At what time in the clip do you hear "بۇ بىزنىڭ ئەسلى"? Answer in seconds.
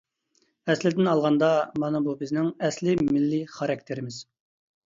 2.07-2.97